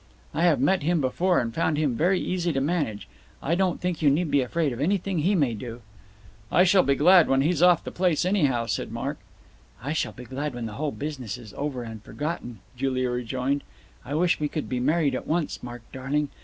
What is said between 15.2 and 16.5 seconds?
once, Mark darling.